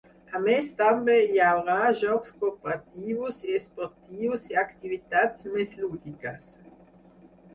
[0.37, 6.49] A més, també hi haurà jocs cooperatius i esportius i activitats més lúdiques.